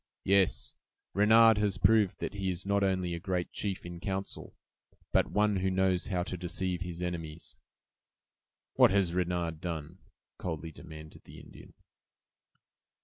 Yes! 0.23 0.73
Renard 1.13 1.59
has 1.59 1.77
proved 1.77 2.19
that 2.21 2.33
he 2.33 2.49
is 2.49 2.65
not 2.65 2.81
only 2.81 3.13
a 3.13 3.19
great 3.19 3.51
chief 3.51 3.85
in 3.85 3.99
council, 3.99 4.55
but 5.11 5.27
one 5.29 5.57
who 5.57 5.69
knows 5.69 6.07
how 6.07 6.23
to 6.23 6.35
deceive 6.35 6.81
his 6.81 7.03
enemies!" 7.03 7.55
"What 8.73 8.89
has 8.89 9.13
Renard 9.13 9.61
done?" 9.61 9.99
coldly 10.39 10.71
demanded 10.71 11.25
the 11.25 11.39
Indian. 11.39 11.75